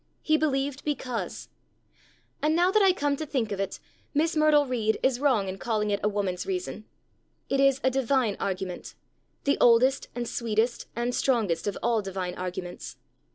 [0.23, 1.47] He believed because.
[2.41, 3.79] And, now that I come to think of it,
[4.15, 6.85] Miss Myrtle Reed is wrong in calling it a woman's reason.
[7.49, 8.95] It is a divine argument,
[9.43, 12.95] the oldest, and sweetest, and strongest of all divine arguments.